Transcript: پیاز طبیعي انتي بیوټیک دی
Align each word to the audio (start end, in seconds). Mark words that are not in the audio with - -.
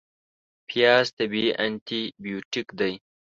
پیاز 0.67 1.05
طبیعي 1.17 1.49
انتي 1.65 2.01
بیوټیک 2.23 2.67
دی 2.79 2.93